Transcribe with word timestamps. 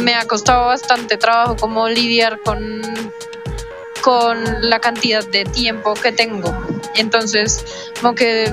me 0.00 0.14
ha 0.14 0.26
costado 0.26 0.66
bastante 0.66 1.16
trabajo 1.16 1.56
como 1.56 1.88
lidiar 1.88 2.40
con, 2.40 2.82
con 4.02 4.68
la 4.68 4.80
cantidad 4.80 5.24
de 5.24 5.44
tiempo 5.44 5.94
que 5.94 6.12
tengo. 6.12 6.54
Entonces, 6.94 7.92
como 8.00 8.14
que 8.14 8.52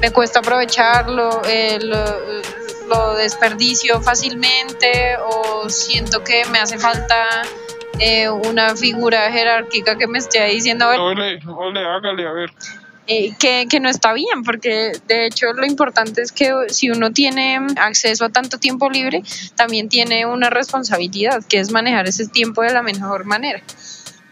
me 0.00 0.10
cuesta 0.10 0.40
aprovecharlo, 0.40 1.42
eh, 1.46 1.78
lo, 1.82 3.14
desperdicio 3.14 4.00
fácilmente 4.00 5.16
o 5.24 5.68
siento 5.68 6.24
que 6.24 6.44
me 6.46 6.58
hace 6.58 6.76
falta 6.76 7.42
eh, 8.00 8.28
una 8.28 8.74
figura 8.74 9.30
jerárquica 9.30 9.96
que 9.96 10.08
me 10.08 10.18
esté 10.18 10.44
diciendo... 10.46 10.88
Ole, 10.88 11.38
ole, 11.46 11.84
hágale, 11.86 12.26
a 12.26 12.32
ver. 12.32 12.50
Eh, 13.06 13.32
que, 13.40 13.66
que, 13.68 13.80
no 13.80 13.88
está 13.88 14.12
bien, 14.12 14.44
porque 14.44 14.92
de 15.08 15.26
hecho 15.26 15.52
lo 15.52 15.66
importante 15.66 16.22
es 16.22 16.30
que 16.30 16.52
si 16.68 16.90
uno 16.90 17.12
tiene 17.12 17.58
acceso 17.76 18.24
a 18.24 18.28
tanto 18.28 18.58
tiempo 18.58 18.88
libre, 18.88 19.22
también 19.56 19.88
tiene 19.88 20.26
una 20.26 20.48
responsabilidad, 20.48 21.42
que 21.48 21.58
es 21.58 21.72
manejar 21.72 22.06
ese 22.06 22.28
tiempo 22.28 22.62
de 22.62 22.72
la 22.72 22.82
mejor 22.82 23.24
manera. 23.24 23.62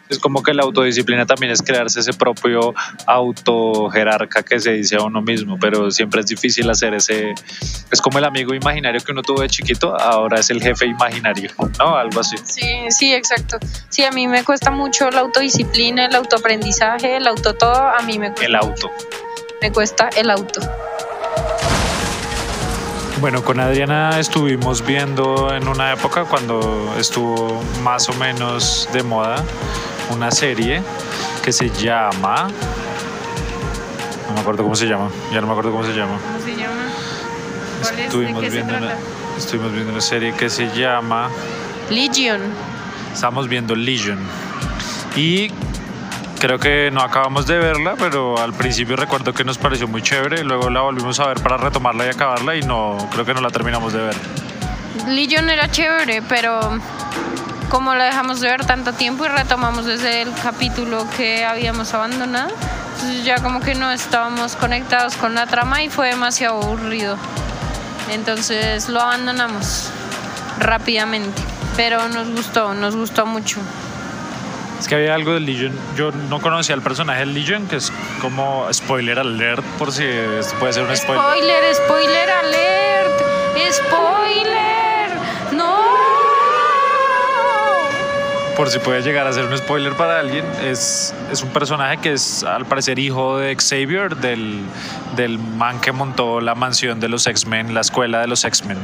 Es 0.08 0.18
como 0.18 0.42
que 0.42 0.54
la 0.54 0.62
autodisciplina 0.62 1.26
también 1.26 1.52
es 1.52 1.62
crearse 1.62 2.00
ese 2.00 2.12
propio 2.12 2.74
autojerarca 3.06 4.42
que 4.42 4.58
se 4.58 4.72
dice 4.72 4.96
a 4.96 5.02
uno 5.02 5.20
mismo, 5.20 5.58
pero 5.58 5.90
siempre 5.90 6.20
es 6.20 6.26
difícil 6.26 6.68
hacer 6.70 6.94
ese. 6.94 7.34
Es 7.90 8.00
como 8.00 8.18
el 8.18 8.24
amigo 8.24 8.54
imaginario 8.54 9.00
que 9.00 9.12
uno 9.12 9.22
tuvo 9.22 9.42
de 9.42 9.48
chiquito, 9.48 9.98
ahora 9.98 10.40
es 10.40 10.50
el 10.50 10.62
jefe 10.62 10.86
imaginario, 10.86 11.50
¿no? 11.78 11.96
Algo 11.96 12.20
así. 12.20 12.36
Sí, 12.42 12.86
sí, 12.90 13.12
exacto. 13.14 13.58
Sí, 13.88 14.04
a 14.04 14.10
mí 14.10 14.26
me 14.26 14.44
cuesta 14.44 14.70
mucho 14.70 15.10
la 15.10 15.20
autodisciplina, 15.20 16.06
el 16.06 16.14
autoaprendizaje, 16.14 17.16
el 17.16 17.26
auto 17.26 17.54
todo, 17.54 17.74
a 17.74 18.00
mí 18.02 18.18
me 18.18 18.28
cuesta. 18.28 18.46
El 18.46 18.54
auto. 18.54 18.90
Me 19.60 19.72
cuesta 19.72 20.08
el 20.16 20.30
auto. 20.30 20.60
Bueno, 23.20 23.42
con 23.42 23.58
Adriana 23.58 24.20
estuvimos 24.20 24.86
viendo 24.86 25.52
en 25.52 25.66
una 25.66 25.92
época 25.92 26.24
cuando 26.24 26.94
estuvo 26.96 27.60
más 27.82 28.08
o 28.08 28.14
menos 28.14 28.88
de 28.92 29.02
moda 29.02 29.44
una 30.10 30.30
serie 30.30 30.82
que 31.44 31.52
se 31.52 31.70
llama. 31.70 32.48
No 34.28 34.34
me 34.34 34.40
acuerdo 34.40 34.62
cómo 34.62 34.74
se 34.74 34.86
llama. 34.86 35.10
Ya 35.32 35.40
no 35.40 35.46
me 35.46 35.52
acuerdo 35.52 35.70
cómo 35.70 35.84
se 35.84 35.92
llama. 35.92 36.18
¿Cómo 36.18 36.44
se 36.44 36.56
llama? 36.56 36.86
¿Cuál 37.82 37.98
es? 37.98 38.04
Estuvimos, 38.06 38.42
¿De 38.42 38.48
qué 38.48 38.54
viendo 38.54 38.72
se 38.72 38.78
una, 38.78 38.94
estuvimos 39.36 39.72
viendo 39.72 39.92
una 39.92 40.00
serie 40.00 40.34
que 40.34 40.50
se 40.50 40.66
llama. 40.76 41.28
Legion. 41.90 42.42
Estamos 43.12 43.48
viendo 43.48 43.74
Legion. 43.74 44.18
Y 45.16 45.50
creo 46.38 46.58
que 46.58 46.90
no 46.92 47.00
acabamos 47.00 47.46
de 47.46 47.58
verla, 47.58 47.94
pero 47.98 48.38
al 48.38 48.52
principio 48.52 48.96
recuerdo 48.96 49.32
que 49.32 49.44
nos 49.44 49.58
pareció 49.58 49.88
muy 49.88 50.02
chévere. 50.02 50.44
Luego 50.44 50.70
la 50.70 50.82
volvimos 50.82 51.18
a 51.20 51.26
ver 51.28 51.40
para 51.40 51.56
retomarla 51.56 52.06
y 52.06 52.08
acabarla 52.10 52.56
y 52.56 52.62
no 52.62 52.96
creo 53.12 53.24
que 53.24 53.34
no 53.34 53.40
la 53.40 53.50
terminamos 53.50 53.92
de 53.92 54.00
ver. 54.00 54.16
Legion 55.08 55.48
era 55.48 55.70
chévere, 55.70 56.22
pero 56.22 56.78
como 57.68 57.94
la 57.94 58.04
dejamos 58.04 58.40
de 58.40 58.48
ver 58.48 58.64
tanto 58.64 58.92
tiempo 58.92 59.24
y 59.24 59.28
retomamos 59.28 59.84
desde 59.84 60.22
el 60.22 60.32
capítulo 60.34 61.06
que 61.16 61.44
habíamos 61.44 61.92
abandonado, 61.94 62.50
entonces 62.94 63.24
ya 63.24 63.42
como 63.42 63.60
que 63.60 63.74
no 63.74 63.92
estábamos 63.92 64.56
conectados 64.56 65.16
con 65.16 65.34
la 65.34 65.46
trama 65.46 65.82
y 65.82 65.88
fue 65.88 66.08
demasiado 66.08 66.62
aburrido. 66.62 67.16
Entonces 68.10 68.88
lo 68.88 69.00
abandonamos 69.00 69.90
rápidamente, 70.58 71.42
pero 71.76 72.08
nos 72.08 72.30
gustó, 72.30 72.74
nos 72.74 72.96
gustó 72.96 73.26
mucho. 73.26 73.60
Es 74.80 74.86
que 74.86 74.94
había 74.94 75.14
algo 75.14 75.34
de 75.34 75.40
Legion. 75.40 75.72
Yo 75.96 76.12
no 76.12 76.40
conocía 76.40 76.74
al 76.74 76.82
personaje 76.82 77.20
de 77.20 77.26
Legion, 77.26 77.66
que 77.66 77.76
es 77.76 77.92
como 78.20 78.72
spoiler 78.72 79.18
alert, 79.18 79.64
por 79.76 79.92
si 79.92 80.04
esto 80.04 80.56
puede 80.58 80.72
ser 80.72 80.84
un 80.84 80.96
spoiler. 80.96 81.24
Spoiler, 81.24 81.74
spoiler 81.74 82.30
alert, 82.30 83.20
spoiler, 83.72 83.87
Por 88.58 88.70
si 88.70 88.80
puede 88.80 89.02
llegar 89.02 89.24
a 89.24 89.32
ser 89.32 89.44
un 89.44 89.56
spoiler 89.56 89.92
para 89.92 90.18
alguien, 90.18 90.44
es, 90.64 91.14
es 91.30 91.42
un 91.44 91.50
personaje 91.50 91.98
que 91.98 92.12
es 92.14 92.42
al 92.42 92.66
parecer 92.66 92.98
hijo 92.98 93.38
de 93.38 93.54
Xavier, 93.54 94.16
del, 94.16 94.64
del 95.14 95.38
man 95.38 95.80
que 95.80 95.92
montó 95.92 96.40
la 96.40 96.56
mansión 96.56 96.98
de 96.98 97.08
los 97.08 97.28
X-Men, 97.28 97.72
la 97.72 97.82
escuela 97.82 98.20
de 98.20 98.26
los 98.26 98.44
X-Men. 98.44 98.76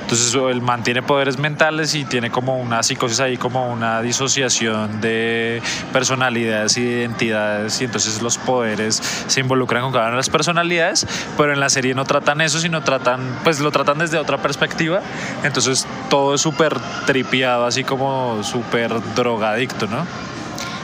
Entonces 0.00 0.34
el 0.34 0.60
man 0.60 0.82
tiene 0.82 1.02
poderes 1.02 1.38
mentales 1.38 1.94
y 1.94 2.04
tiene 2.04 2.32
como 2.32 2.58
una 2.58 2.82
psicosis 2.82 3.20
ahí, 3.20 3.36
como 3.36 3.70
una 3.72 4.02
disociación 4.02 5.00
de 5.00 5.62
personalidades 5.92 6.76
y 6.76 6.84
de 6.84 7.00
identidades 7.02 7.80
y 7.80 7.84
entonces 7.84 8.20
los 8.22 8.36
poderes 8.36 9.00
se 9.28 9.38
involucran 9.38 9.82
con 9.82 9.92
cada 9.92 10.06
una 10.06 10.12
de 10.12 10.16
las 10.16 10.30
personalidades, 10.30 11.06
pero 11.36 11.52
en 11.52 11.60
la 11.60 11.70
serie 11.70 11.94
no 11.94 12.04
tratan 12.04 12.40
eso, 12.40 12.58
sino 12.58 12.82
tratan, 12.82 13.38
pues 13.44 13.60
lo 13.60 13.70
tratan 13.70 13.98
desde 13.98 14.18
otra 14.18 14.38
perspectiva, 14.38 15.02
entonces 15.44 15.86
todo 16.08 16.34
es 16.34 16.40
súper 16.40 16.76
tripiado, 17.06 17.64
así 17.64 17.84
como 17.84 18.42
súper 18.42 18.92
drogadicto, 19.20 19.86
¿no? 19.86 20.06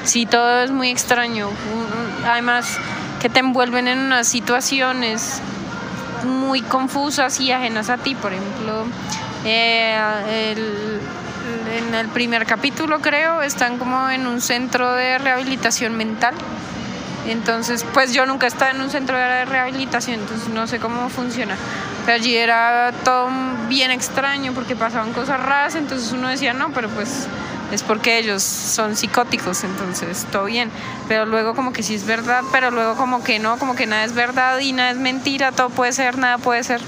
Sí, 0.05 0.25
todo 0.27 0.63
es 0.63 0.71
muy 0.71 0.91
extraño. 0.91 1.49
Además, 2.25 2.79
que 3.21 3.29
te 3.29 3.41
envuelven 3.41 3.89
en 3.89 3.99
unas 3.99 4.29
situaciones 4.29 5.41
muy 6.25 6.63
confusas 6.63 7.41
y 7.41 7.51
ajenas 7.51 7.91
a 7.91 7.99
ti. 7.99 8.15
Por 8.15 8.33
ejemplo, 8.33 8.85
eh, 9.45 10.55
en 11.77 11.95
el 11.95 12.09
primer 12.09 12.47
capítulo, 12.47 13.01
creo, 13.01 13.43
están 13.43 13.79
como 13.79 14.09
en 14.11 14.27
un 14.27 14.41
centro 14.41 14.93
de 14.93 15.19
rehabilitación 15.19 15.97
mental. 15.97 16.35
Entonces, 17.29 17.85
pues 17.93 18.13
yo 18.13 18.25
nunca 18.27 18.47
he 18.47 18.49
estado 18.49 18.77
en 18.77 18.81
un 18.81 18.91
centro 18.91 19.17
de 19.17 19.45
rehabilitación, 19.45 20.21
entonces 20.21 20.49
no 20.49 20.67
sé 20.69 20.79
cómo 20.79 21.09
funciona. 21.09 21.57
Pero 22.05 22.17
allí 22.17 22.37
era 22.37 22.93
todo 23.05 23.29
bien 23.69 23.91
extraño 23.91 24.53
porque 24.53 24.77
pasaban 24.77 25.13
cosas 25.13 25.41
raras, 25.41 25.75
entonces 25.75 26.13
uno 26.13 26.29
decía, 26.29 26.55
no, 26.55 26.71
pero 26.71 26.89
pues 26.89 27.27
es 27.73 27.83
porque 27.83 28.19
ellos 28.19 28.43
son 28.43 28.97
psicóticos, 28.97 29.65
entonces 29.65 30.27
todo 30.31 30.45
bien. 30.45 30.71
Pero 31.09 31.27
luego 31.27 31.55
como 31.55 31.73
que 31.73 31.83
sí 31.83 31.95
es 31.95 32.07
verdad, 32.07 32.43
pero 32.53 32.71
luego 32.71 32.97
como 32.97 33.23
que 33.25 33.39
no, 33.39 33.59
como 33.59 33.75
que 33.75 33.87
nada 33.87 34.05
es 34.05 34.15
verdad 34.15 34.59
y 34.59 34.73
nada 34.73 34.91
es 34.91 34.97
mentira, 34.97 35.53
todo 35.53 35.71
puede 35.71 35.93
ser, 35.93 36.19
nada 36.19 36.39
puede 36.39 36.63
ser. 36.65 36.81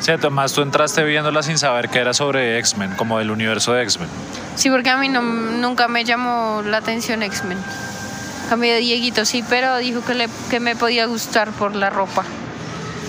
Sí, 0.00 0.12
Tomás, 0.20 0.52
tú 0.52 0.62
entraste 0.62 1.02
viéndola 1.02 1.42
sin 1.42 1.58
saber 1.58 1.88
que 1.88 1.98
era 1.98 2.14
sobre 2.14 2.58
X-Men, 2.58 2.94
como 2.94 3.18
del 3.18 3.30
universo 3.30 3.72
de 3.72 3.82
X-Men. 3.82 4.08
Sí, 4.54 4.70
porque 4.70 4.90
a 4.90 4.96
mí 4.96 5.08
no, 5.08 5.22
nunca 5.22 5.88
me 5.88 6.04
llamó 6.04 6.62
la 6.64 6.78
atención 6.78 7.22
X-Men. 7.22 7.58
En 7.58 8.48
Cambio 8.48 8.72
de 8.72 8.78
Dieguito 8.78 9.24
sí, 9.24 9.44
pero 9.48 9.76
dijo 9.78 10.04
que, 10.04 10.14
le, 10.14 10.28
que 10.50 10.60
me 10.60 10.76
podía 10.76 11.06
gustar 11.06 11.50
por 11.50 11.74
la 11.74 11.90
ropa. 11.90 12.24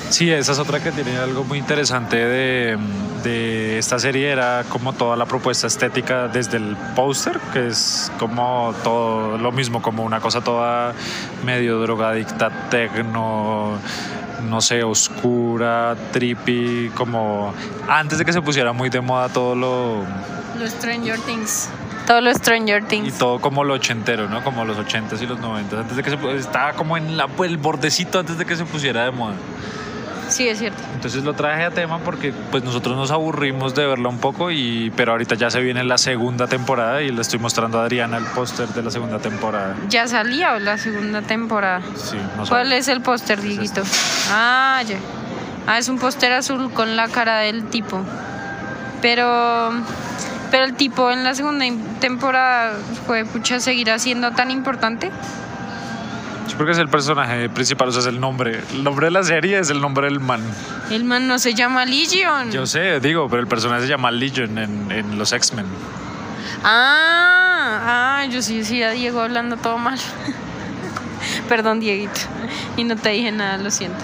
Sí, 0.09 0.31
esa 0.31 0.53
es 0.53 0.59
otra 0.59 0.81
que 0.81 0.91
tiene 0.91 1.18
algo 1.18 1.44
muy 1.44 1.59
interesante 1.59 2.18
de, 2.18 2.78
de 3.24 3.78
esta 3.78 4.00
serie, 4.00 4.30
era 4.30 4.63
como 4.69 4.94
toda 4.94 5.16
la 5.16 5.25
propuesta 5.25 5.68
estética 5.68 6.28
desde 6.28 6.57
el 6.57 6.75
póster, 6.96 7.40
que 7.53 7.68
es 7.68 8.12
como 8.19 8.74
todo 8.84 9.38
lo 9.38 9.52
mismo, 9.52 9.81
como 9.81 10.03
una 10.03 10.19
cosa 10.19 10.41
toda 10.41 10.94
medio 11.44 11.80
drogadicta, 11.80 12.50
tecno, 12.69 13.78
no 14.47 14.62
sé, 14.62 14.84
oscura, 14.84 15.96
trippy, 16.12 16.91
como 16.96 17.53
antes 17.88 18.18
de 18.18 18.25
que 18.25 18.34
se 18.34 18.41
pusiera 18.41 18.74
muy 18.74 18.90
de 18.90 19.02
moda 19.02 19.30
todo 19.30 19.56
lo... 19.56 20.03
Los 20.59 20.72
Stranger 20.72 21.19
Things. 21.19 21.69
Todo 22.06 22.22
lo 22.22 22.34
Stranger 22.34 22.81
Y 22.84 22.86
Things. 22.88 23.18
todo 23.18 23.40
como 23.40 23.63
lo 23.63 23.75
ochentero, 23.75 24.28
¿no? 24.28 24.44
Como 24.44 24.66
los 24.66 24.78
ochentas 24.78 25.22
y 25.22 25.28
los 25.28 25.40
noventas, 25.40 25.80
antes 25.80 25.96
de 25.96 26.03
que 26.03 26.09
se 26.09 26.38
estaba 26.38 26.74
como 26.74 26.97
en 26.97 27.18
la, 27.18 27.28
el 27.44 27.57
bordecito 27.57 28.19
antes 28.19 28.38
de 28.38 28.46
que 28.46 28.56
se 28.56 28.66
pusiera 28.66 29.06
de 29.06 29.12
moda. 29.12 29.36
Sí, 30.30 30.48
es 30.48 30.60
cierto. 30.60 30.82
Entonces 30.94 31.24
lo 31.24 31.34
traje 31.34 31.64
a 31.64 31.72
tema 31.72 32.00
porque 32.00 32.34
pues 32.52 32.64
nosotros 32.64 32.96
nos 32.96 33.12
aburrimos 33.12 33.76
de 33.76 33.86
verla 33.86 34.10
un 34.10 34.20
poco 34.20 34.52
y 34.52 34.92
pero 34.96 35.12
ahorita 35.12 35.36
ya 35.36 35.50
se 35.50 35.60
viene 35.60 35.84
la 35.84 35.98
segunda 35.98 36.48
temporada 36.48 37.02
y 37.02 37.10
le 37.12 37.22
estoy 37.22 37.40
mostrando 37.40 37.80
a 37.80 37.84
Adriana 37.84 38.18
el 38.18 38.26
póster 38.26 38.68
de 38.70 38.84
la 38.84 38.92
segunda 38.92 39.20
temporada. 39.20 39.76
Ya 39.90 40.08
salía 40.08 40.58
la 40.60 40.78
segunda 40.78 41.22
temporada. 41.22 41.82
Sí, 41.96 42.18
no 42.38 42.46
sé. 42.46 42.50
¿Cuál 42.50 42.72
es 42.72 42.88
el 42.88 43.02
póster, 43.02 43.42
Dieguito? 43.42 43.82
Ah, 44.31 44.81
ya. 44.88 44.98
Ah, 45.68 45.78
es 45.78 45.90
un 45.90 46.00
póster 46.00 46.32
azul 46.32 46.72
con 46.74 46.96
la 46.96 47.08
cara 47.10 47.40
del 47.40 47.66
tipo. 47.66 48.02
Pero, 49.02 49.72
pero 50.52 50.66
el 50.66 50.74
tipo 50.74 51.12
en 51.12 51.24
la 51.24 51.36
segunda 51.36 51.66
temporada, 52.00 52.74
fue 53.06 53.25
pucha, 53.25 53.60
seguirá 53.60 54.00
siendo 54.00 54.32
tan 54.32 54.52
importante. 54.52 55.12
Sí, 56.60 56.62
porque 56.62 56.74
es 56.74 56.78
el 56.78 56.90
personaje 56.90 57.48
principal, 57.48 57.88
o 57.88 57.92
sea, 57.94 58.02
es 58.02 58.08
el 58.08 58.20
nombre. 58.20 58.60
El 58.74 58.84
nombre 58.84 59.06
de 59.06 59.12
la 59.12 59.24
serie 59.24 59.60
es 59.60 59.70
el 59.70 59.80
nombre 59.80 60.08
del 60.08 60.20
man. 60.20 60.42
El 60.92 61.06
man 61.06 61.26
no 61.26 61.40
se 61.40 61.54
llama 61.54 61.86
Legion. 61.86 62.52
Yo 62.52 62.66
sé, 62.66 63.00
digo, 63.00 63.30
pero 63.30 63.42
el 63.42 63.48
personaje 63.48 63.84
se 63.84 63.88
llama 63.88 64.12
Legion 64.12 64.58
en, 64.58 64.92
en 64.92 65.18
los 65.18 65.32
X-Men. 65.32 65.66
Ah, 66.62 68.20
ah, 68.20 68.26
yo 68.26 68.42
sí 68.42 68.58
decía 68.58 68.90
Diego 68.90 69.22
hablando 69.22 69.56
todo 69.56 69.78
mal. 69.78 69.98
Perdón, 71.48 71.80
Dieguito. 71.80 72.20
Y 72.76 72.84
no 72.84 72.98
te 72.98 73.12
dije 73.12 73.32
nada, 73.32 73.58
lo 73.58 73.72
siento. 73.72 74.04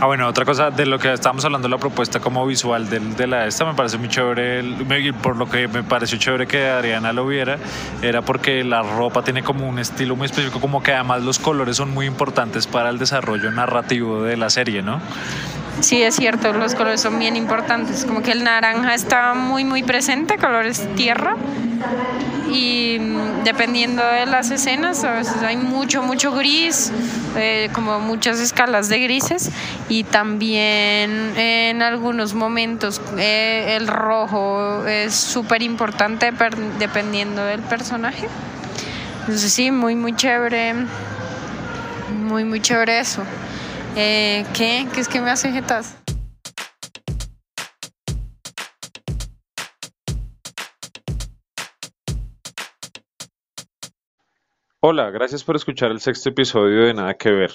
Ah, 0.00 0.06
bueno, 0.06 0.26
otra 0.28 0.44
cosa 0.44 0.70
de 0.70 0.86
lo 0.86 0.98
que 0.98 1.12
estábamos 1.12 1.44
hablando, 1.44 1.68
la 1.68 1.78
propuesta 1.78 2.18
como 2.20 2.44
visual 2.46 2.90
del, 2.90 3.14
de 3.16 3.26
la 3.28 3.46
esta, 3.46 3.64
me 3.64 3.74
parece 3.74 3.96
muy 3.96 4.08
chévere, 4.08 4.62
me- 4.62 5.12
por 5.12 5.36
lo 5.36 5.48
que 5.48 5.68
me 5.68 5.82
pareció 5.84 6.18
chévere 6.18 6.46
que 6.46 6.68
Adriana 6.68 7.12
lo 7.12 7.26
viera, 7.26 7.58
era 8.02 8.20
porque 8.20 8.64
la 8.64 8.82
ropa 8.82 9.22
tiene 9.22 9.42
como 9.44 9.66
un 9.68 9.78
estilo 9.78 10.16
muy 10.16 10.26
específico, 10.26 10.60
como 10.60 10.82
que 10.82 10.92
además 10.92 11.22
los 11.22 11.38
colores 11.38 11.76
son 11.76 11.94
muy 11.94 12.06
importantes 12.06 12.66
para 12.66 12.90
el 12.90 12.98
desarrollo 12.98 13.50
narrativo 13.52 14.22
de 14.24 14.36
la 14.36 14.50
serie, 14.50 14.82
¿no? 14.82 15.00
Sí 15.80 16.02
es 16.02 16.16
cierto, 16.16 16.52
los 16.52 16.74
colores 16.74 17.00
son 17.00 17.18
bien 17.18 17.36
importantes. 17.36 18.04
Como 18.04 18.22
que 18.22 18.32
el 18.32 18.44
naranja 18.44 18.94
está 18.94 19.34
muy, 19.34 19.64
muy 19.64 19.82
presente, 19.82 20.38
colores 20.38 20.86
tierra. 20.96 21.36
Y 22.50 22.98
mm, 23.00 23.44
dependiendo 23.44 24.04
de 24.04 24.26
las 24.26 24.50
escenas, 24.50 25.02
a 25.04 25.12
veces 25.12 25.42
hay 25.42 25.56
mucho, 25.56 26.02
mucho 26.02 26.32
gris, 26.32 26.92
eh, 27.36 27.68
como 27.72 28.00
muchas 28.00 28.38
escalas 28.40 28.88
de 28.88 29.00
grises. 29.00 29.50
Y 29.88 30.04
también 30.04 31.36
en 31.36 31.82
algunos 31.82 32.34
momentos 32.34 33.00
eh, 33.18 33.76
el 33.76 33.88
rojo 33.88 34.86
es 34.86 35.14
súper 35.14 35.62
importante 35.62 36.32
dependiendo 36.78 37.44
del 37.44 37.60
personaje. 37.62 38.28
Entonces 39.20 39.52
sí, 39.52 39.70
muy, 39.70 39.96
muy 39.96 40.14
chévere. 40.14 40.74
Muy, 42.28 42.44
muy 42.44 42.60
chévere 42.60 43.00
eso. 43.00 43.22
Eh, 43.96 44.44
¿Qué? 44.52 44.88
¿Qué 44.92 45.00
es 45.00 45.08
que 45.08 45.20
me 45.20 45.30
hace 45.30 45.52
jetas? 45.52 45.96
Hola, 54.80 55.10
gracias 55.10 55.44
por 55.44 55.54
escuchar 55.54 55.92
el 55.92 56.00
sexto 56.00 56.30
episodio 56.30 56.86
de 56.86 56.94
Nada 56.94 57.14
que 57.14 57.30
Ver. 57.30 57.52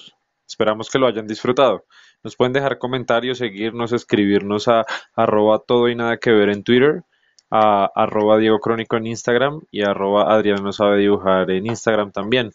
Esperamos 0.48 0.90
que 0.90 0.98
lo 0.98 1.08
hayan 1.08 1.28
disfrutado. 1.28 1.86
Nos 2.24 2.38
pueden 2.38 2.54
dejar 2.54 2.78
comentarios, 2.78 3.40
seguirnos, 3.40 3.92
escribirnos 3.92 4.70
a 4.70 4.86
arroba 5.16 5.60
todo 5.60 5.90
y 5.90 5.96
nada 5.96 6.18
que 6.18 6.32
ver 6.32 6.50
en 6.50 6.64
Twitter, 6.64 7.04
a 7.52 7.92
arroba 7.94 8.38
Diego 8.38 8.60
Crónico 8.60 8.96
en 8.96 9.08
Instagram 9.08 9.60
y 9.72 9.82
arroba 9.82 10.34
Adrián 10.34 10.64
no 10.64 10.72
sabe 10.72 11.00
dibujar 11.00 11.52
en 11.52 11.66
Instagram 11.66 12.14
también. 12.14 12.52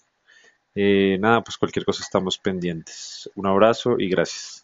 Eh, 0.75 1.17
nada, 1.21 1.43
pues 1.43 1.59
cualquier 1.59 1.85
cosa 1.85 2.03
estamos 2.03 2.38
pendientes. 2.38 3.31
Un 3.35 3.47
abrazo 3.47 3.97
y 3.99 4.09
gracias. 4.09 4.63